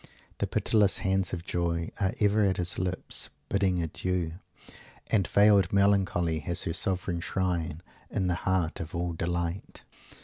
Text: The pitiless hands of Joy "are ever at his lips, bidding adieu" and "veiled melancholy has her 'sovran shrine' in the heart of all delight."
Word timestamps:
The 0.39 0.47
pitiless 0.47 0.97
hands 0.97 1.31
of 1.31 1.45
Joy 1.45 1.91
"are 1.99 2.15
ever 2.19 2.43
at 2.43 2.57
his 2.57 2.79
lips, 2.79 3.29
bidding 3.49 3.83
adieu" 3.83 4.31
and 5.11 5.27
"veiled 5.27 5.71
melancholy 5.71 6.39
has 6.39 6.63
her 6.63 6.73
'sovran 6.73 7.21
shrine' 7.21 7.83
in 8.09 8.25
the 8.25 8.33
heart 8.33 8.79
of 8.79 8.95
all 8.95 9.13
delight." 9.13 9.83